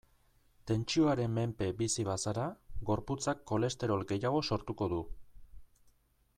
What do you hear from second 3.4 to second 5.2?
kolesterol gehiago sortuko du.